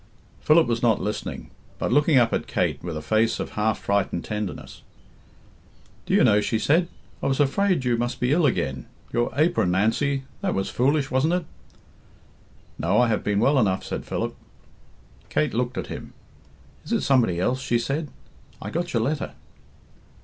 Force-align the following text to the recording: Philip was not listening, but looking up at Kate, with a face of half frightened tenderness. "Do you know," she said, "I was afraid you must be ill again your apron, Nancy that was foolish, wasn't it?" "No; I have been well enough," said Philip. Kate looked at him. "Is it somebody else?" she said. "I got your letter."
Philip 0.39 0.65
was 0.65 0.81
not 0.81 0.99
listening, 0.99 1.51
but 1.77 1.91
looking 1.91 2.17
up 2.17 2.33
at 2.33 2.47
Kate, 2.47 2.83
with 2.83 2.97
a 2.97 3.03
face 3.03 3.39
of 3.39 3.51
half 3.51 3.77
frightened 3.77 4.25
tenderness. 4.25 4.81
"Do 6.07 6.15
you 6.15 6.23
know," 6.23 6.41
she 6.41 6.57
said, 6.57 6.87
"I 7.21 7.27
was 7.27 7.39
afraid 7.39 7.85
you 7.85 7.95
must 7.97 8.19
be 8.19 8.31
ill 8.31 8.47
again 8.47 8.87
your 9.13 9.29
apron, 9.35 9.69
Nancy 9.69 10.23
that 10.41 10.55
was 10.55 10.71
foolish, 10.71 11.11
wasn't 11.11 11.33
it?" 11.35 11.45
"No; 12.79 12.97
I 12.99 13.09
have 13.09 13.23
been 13.23 13.39
well 13.39 13.59
enough," 13.59 13.83
said 13.83 14.03
Philip. 14.03 14.35
Kate 15.29 15.53
looked 15.53 15.77
at 15.77 15.85
him. 15.93 16.13
"Is 16.83 16.91
it 16.91 17.01
somebody 17.01 17.39
else?" 17.39 17.61
she 17.61 17.77
said. 17.77 18.09
"I 18.59 18.71
got 18.71 18.95
your 18.95 19.03
letter." 19.03 19.33